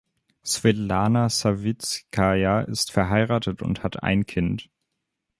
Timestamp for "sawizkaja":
1.29-2.61